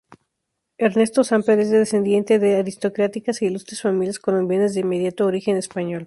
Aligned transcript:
Ernesto 0.79 1.23
Samper 1.23 1.59
es 1.59 1.69
descendiente 1.69 2.39
de 2.39 2.55
aristocráticas 2.55 3.39
e 3.39 3.45
ilustres 3.45 3.83
familias 3.83 4.17
colombianas, 4.17 4.73
de 4.73 4.79
inmediato 4.79 5.27
origen 5.27 5.57
español. 5.57 5.99